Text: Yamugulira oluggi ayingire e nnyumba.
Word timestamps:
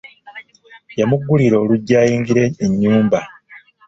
Yamugulira 0.99 1.55
oluggi 1.63 1.93
ayingire 2.01 2.43
e 2.63 2.65
nnyumba. 2.71 3.19